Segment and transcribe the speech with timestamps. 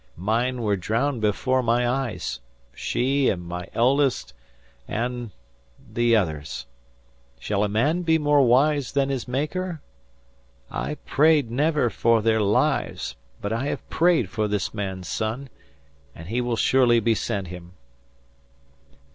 [0.17, 2.39] Mine were drowned before my eyes
[2.73, 4.33] she and my eldest
[4.87, 5.29] and
[5.77, 6.65] the others.
[7.39, 9.79] Shall a man be more wise than his Maker?
[10.71, 15.49] I prayed never for their lives, but I have prayed for this man's son,
[16.15, 17.73] and he will surely be sent him."